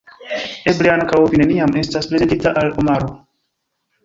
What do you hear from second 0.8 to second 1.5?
ankaŭ vi